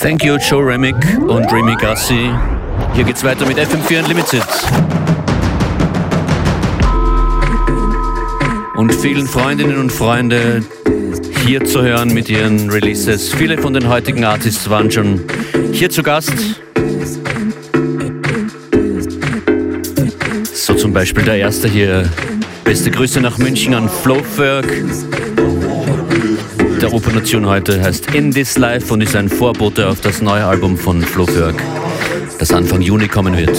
[0.00, 0.94] Thank you, Joe Remick
[1.26, 2.30] und Remy Gassi.
[2.94, 4.44] Hier geht's weiter mit FM4 Unlimited.
[8.76, 10.64] Und vielen Freundinnen und Freunden
[11.44, 13.34] hier zu hören mit ihren Releases.
[13.34, 15.20] Viele von den heutigen Artists waren schon
[15.72, 16.32] hier zu Gast.
[20.54, 22.08] So zum Beispiel der erste hier.
[22.62, 24.66] Beste Grüße nach München an Flowferg.
[26.80, 30.76] Der Opernation heute heißt In This Life und ist ein Vorbote auf das neue Album
[30.76, 31.60] von Flowferg,
[32.38, 33.56] das Anfang Juni kommen wird.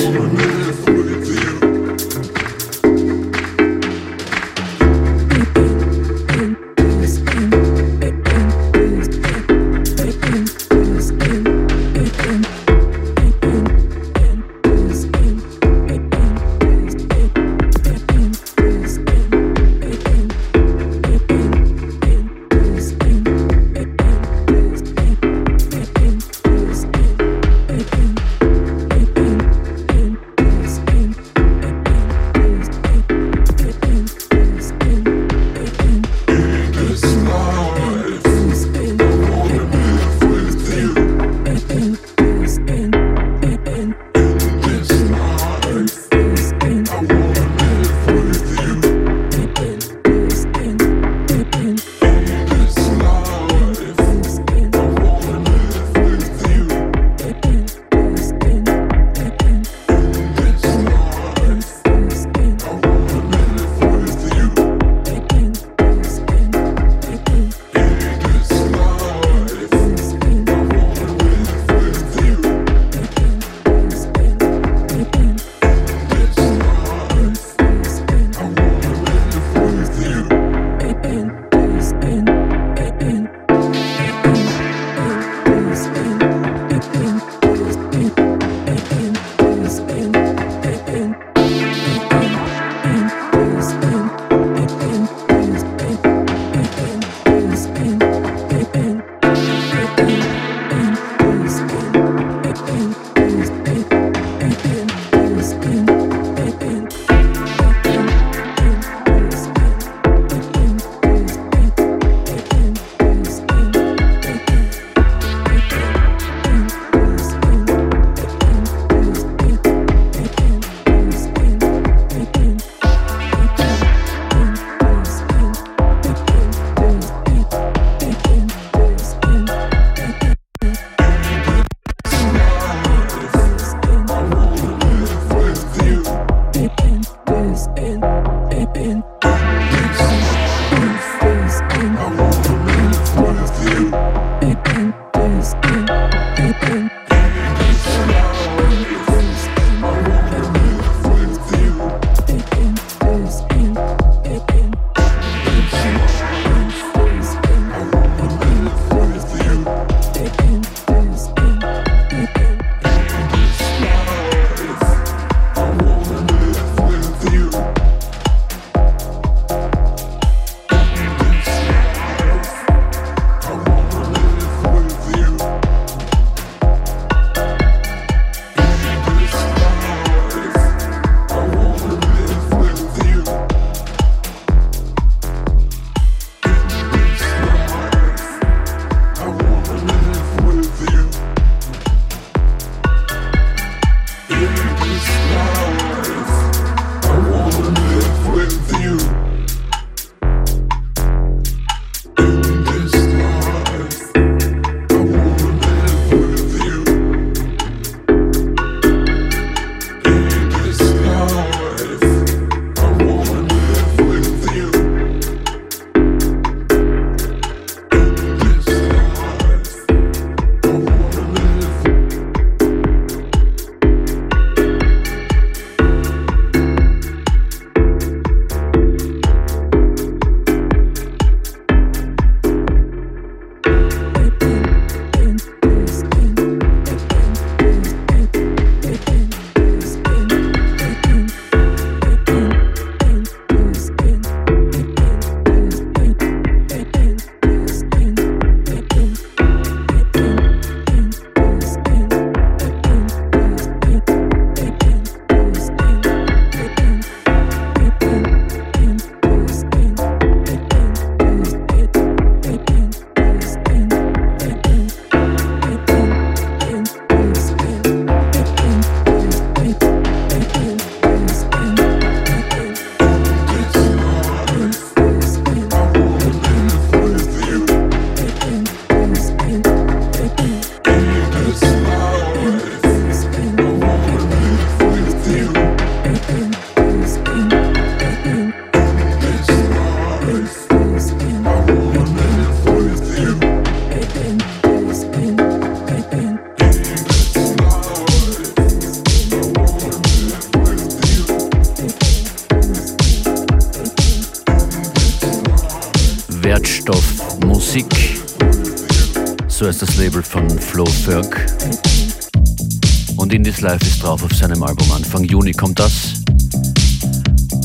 [315.60, 316.14] Kommt das.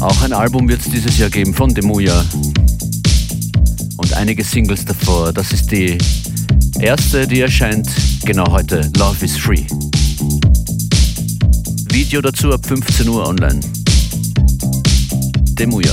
[0.00, 2.24] Auch ein Album wird es dieses Jahr geben von Demuya.
[3.96, 5.32] Und einige Singles davor.
[5.32, 5.96] Das ist die
[6.80, 7.88] erste, die erscheint
[8.24, 8.90] genau heute.
[8.96, 9.64] Love is Free.
[11.92, 13.60] Video dazu ab 15 Uhr online.
[15.56, 15.92] Demuya.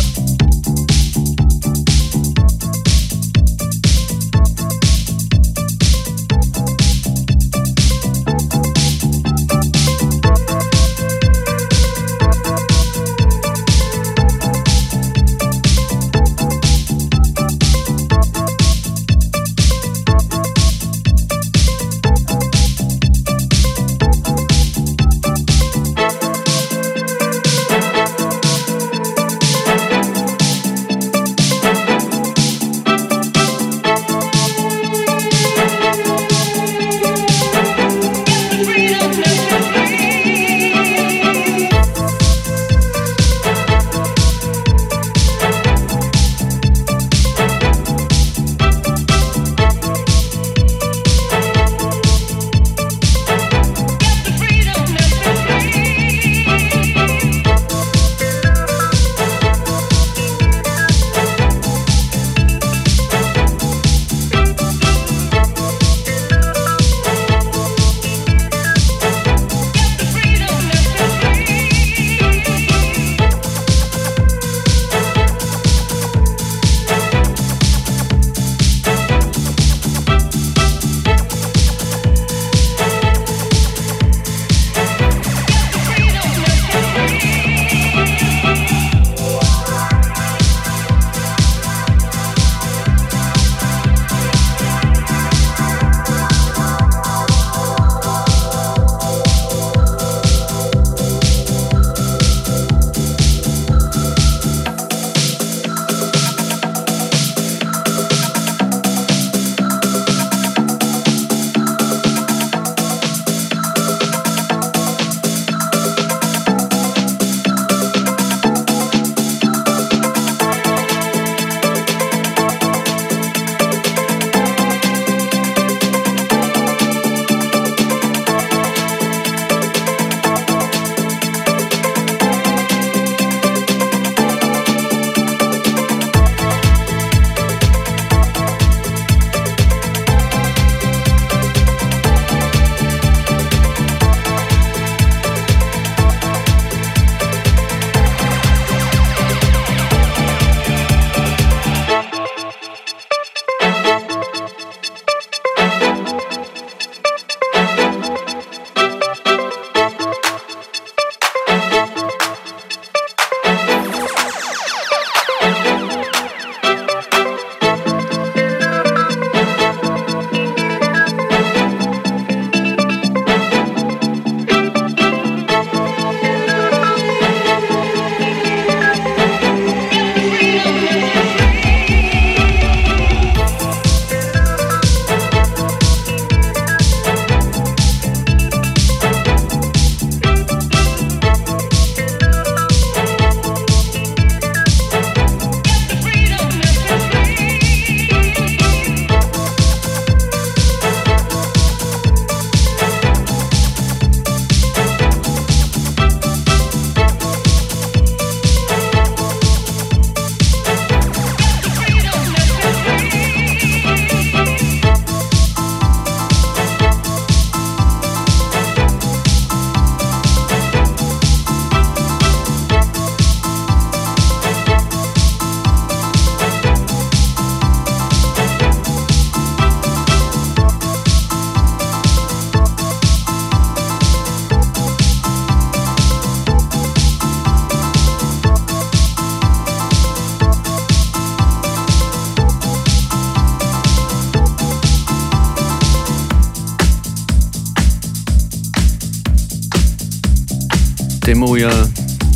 [251.35, 251.69] Moja,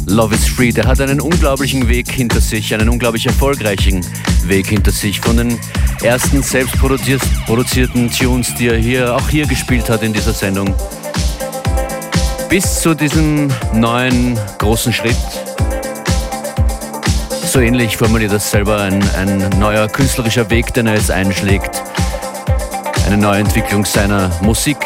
[0.06, 4.06] Love is Free, der hat einen unglaublichen Weg hinter sich, einen unglaublich erfolgreichen
[4.44, 5.20] Weg hinter sich.
[5.20, 5.60] Von den
[6.04, 10.74] ersten selbst produzierten Tunes, die er hier auch hier gespielt hat in dieser Sendung.
[12.48, 15.18] Bis zu diesem neuen großen Schritt.
[17.52, 21.82] So ähnlich formuliert das selber ein, ein neuer künstlerischer Weg, den er jetzt einschlägt.
[23.08, 24.78] Eine neue Entwicklung seiner Musik.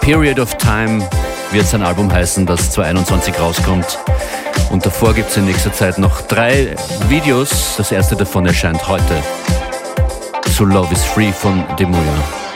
[0.00, 1.06] Period of Time
[1.52, 3.98] wird sein Album heißen, das 2021 rauskommt.
[4.70, 6.74] Und davor gibt es in nächster Zeit noch drei
[7.08, 7.74] Videos.
[7.76, 9.22] Das erste davon erscheint heute.
[10.54, 12.47] Zu Love is Free von Demuya.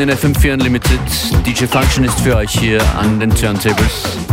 [0.00, 1.00] In FM4 Unlimited.
[1.46, 4.29] DJ Function ist für euch hier an den Turntables.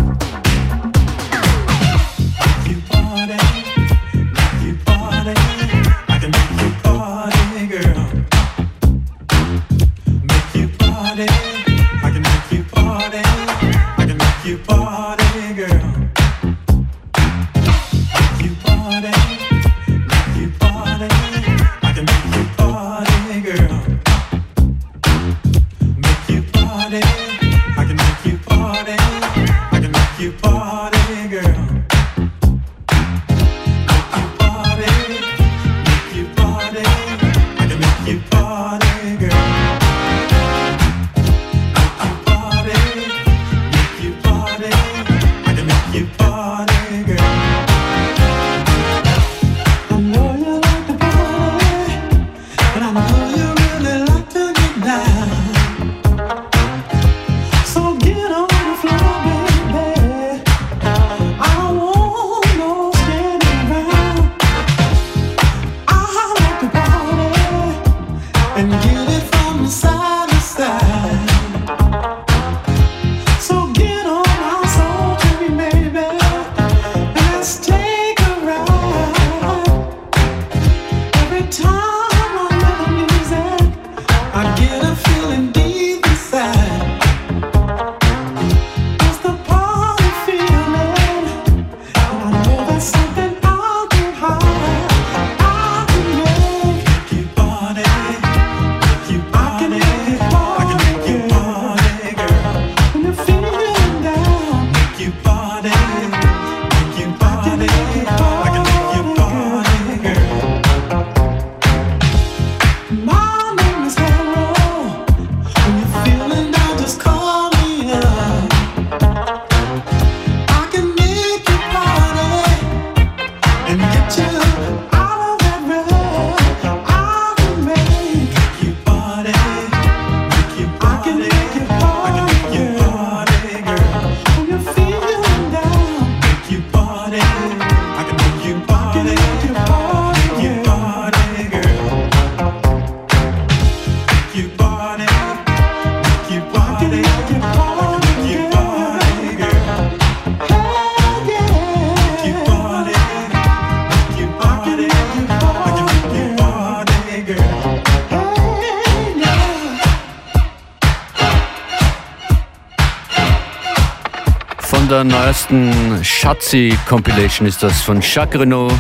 [166.48, 168.74] Schatzi Compilation ist das von Jacques Renault.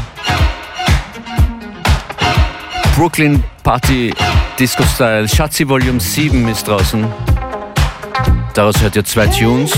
[2.95, 4.13] Brooklyn Party
[4.57, 5.27] Disco Style.
[5.27, 7.05] Schatzi Volume 7 ist draußen.
[8.53, 9.73] Daraus hört ihr zwei Tunes.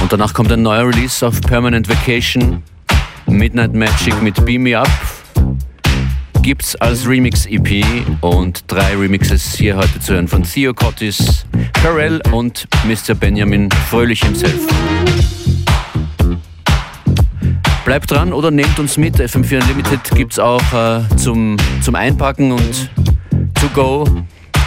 [0.00, 2.62] Und danach kommt ein neuer Release auf Permanent Vacation.
[3.26, 4.88] Midnight Magic mit Beam Me Up
[6.46, 11.44] gibt's als Remix-EP und drei Remixes hier heute zu hören von Theo Cottis,
[11.82, 13.14] Pharrell und Mr.
[13.14, 14.66] Benjamin Fröhlich himself.
[17.84, 19.16] Bleibt dran oder nehmt uns mit.
[19.16, 22.90] FM4 Unlimited gibt's auch äh, zum, zum Einpacken und
[23.54, 24.04] to go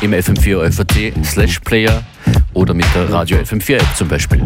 [0.02, 2.04] im FM4 FAT slash Player
[2.54, 4.41] oder mit der Radio FM4 App zum Beispiel.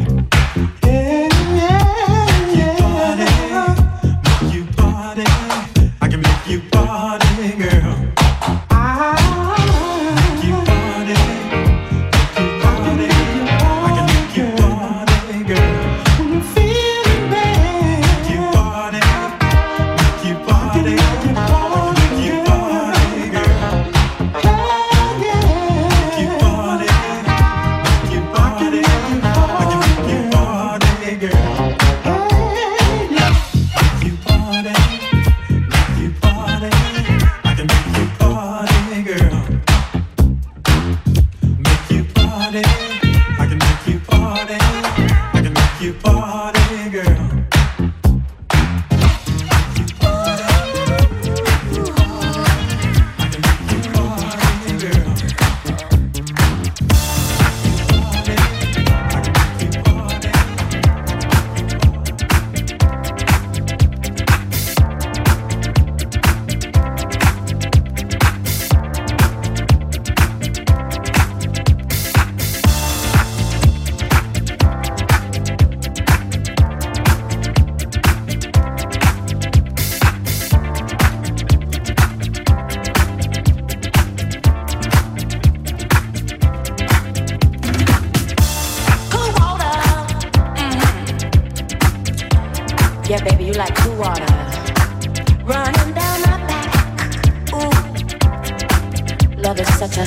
[99.44, 100.06] Love is such a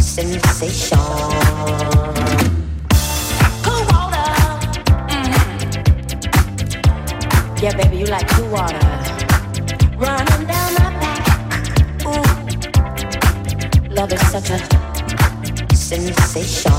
[0.00, 0.98] sensation.
[3.64, 4.28] Cool water.
[5.10, 5.62] Mm-hmm.
[7.62, 8.78] Yeah, baby, you like cool water
[9.96, 11.26] running down my back.
[12.06, 12.22] Ooh,
[13.92, 14.58] love is such a
[15.74, 16.70] sensation.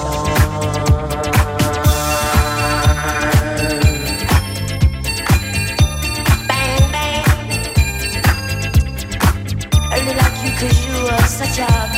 [11.46, 11.93] Such a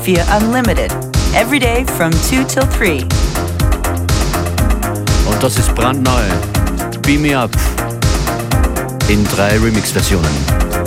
[0.00, 0.92] FM4 Unlimited.
[1.34, 3.02] Every day from 2 till 3.
[5.26, 6.22] Und das ist brandneu.
[7.02, 7.50] Beam Me Up.
[9.08, 10.79] In drei Remix-Versionen.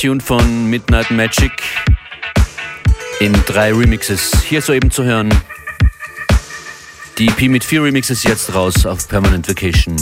[0.00, 1.52] Tune von Midnight Magic
[3.20, 4.42] in drei Remixes.
[4.42, 5.32] Hier soeben zu hören.
[7.16, 9.96] Die EP mit vier Remixes jetzt raus auf Permanent Vacation.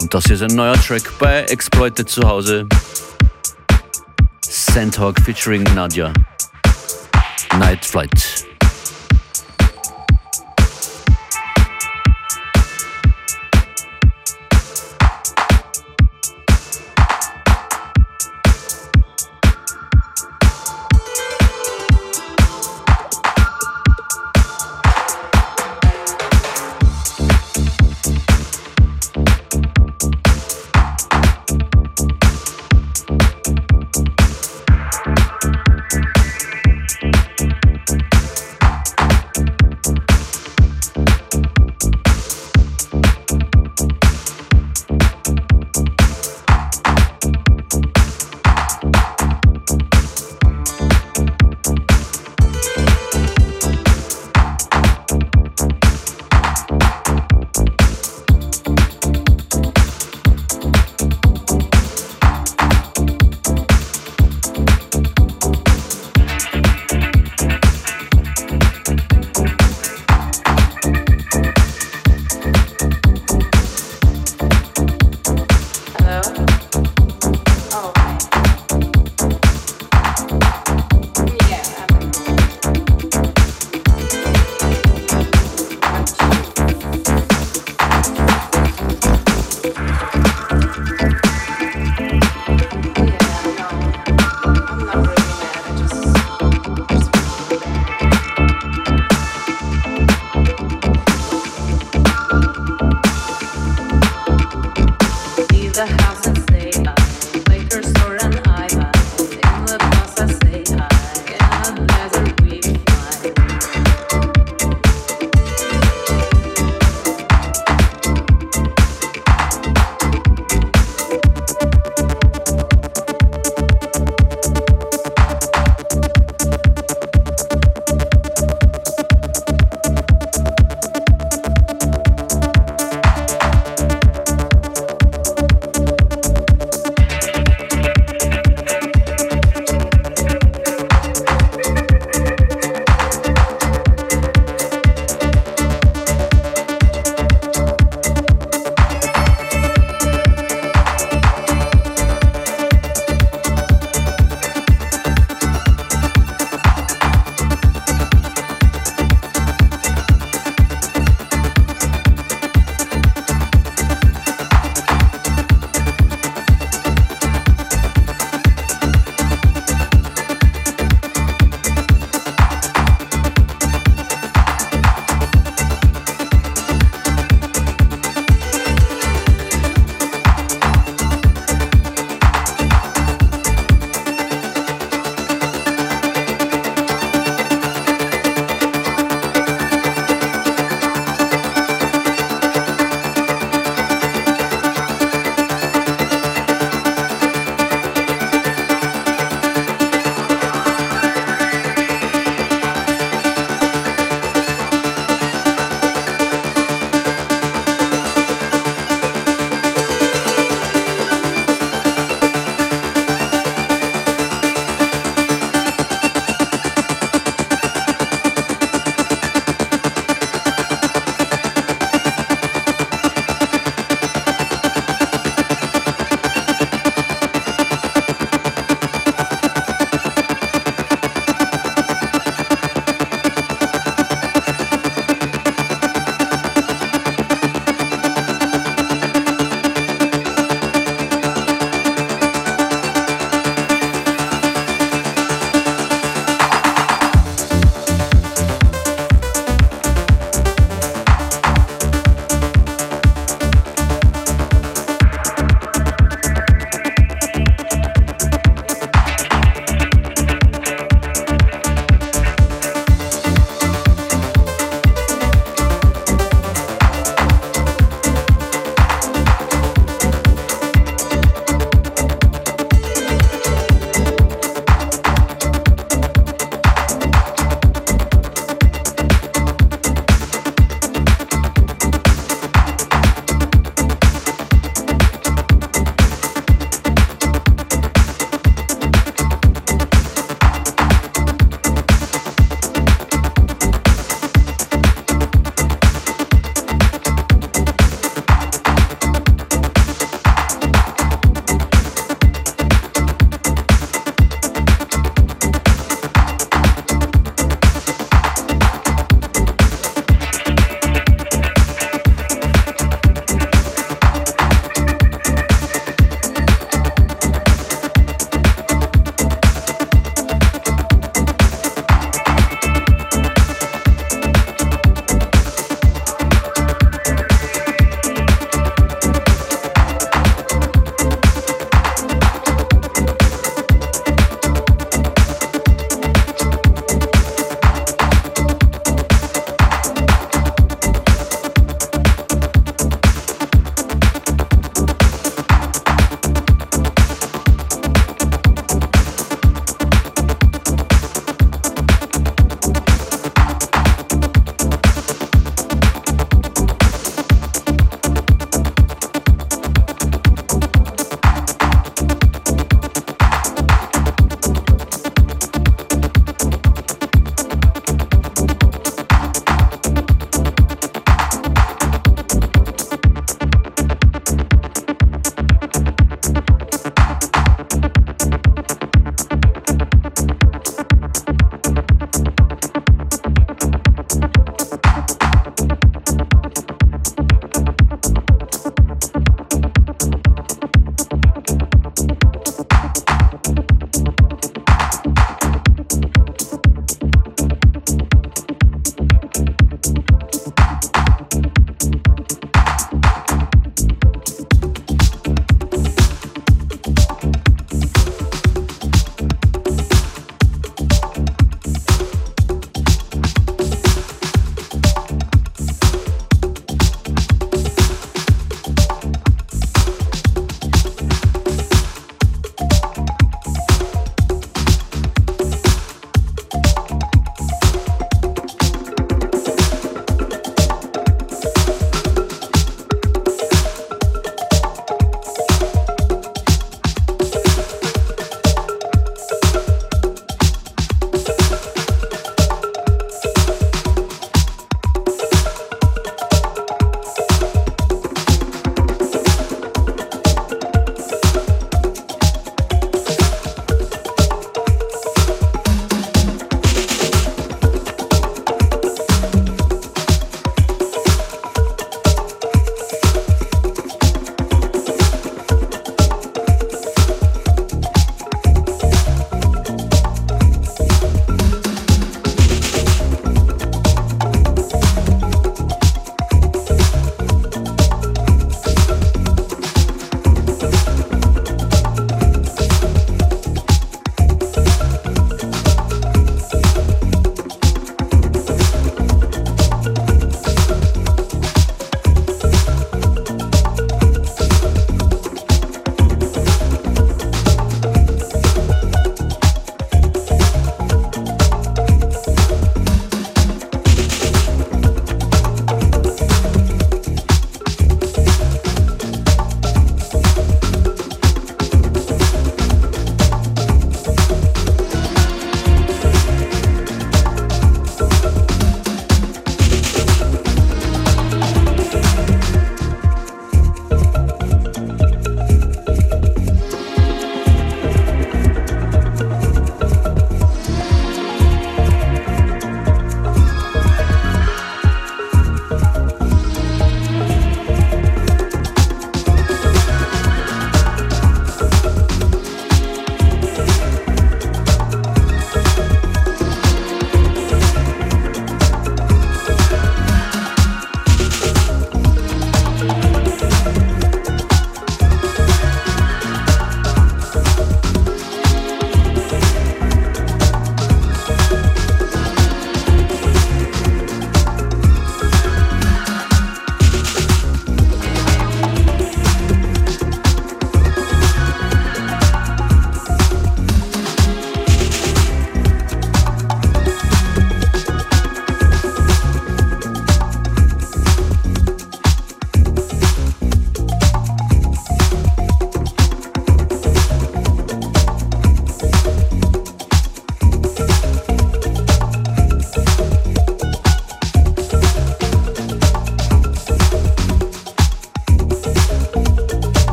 [0.00, 2.68] Und das hier ist ein neuer Track bei Exploited zu Hause.
[4.42, 6.12] Sandhawk featuring Nadia.
[7.58, 8.46] Night Flight.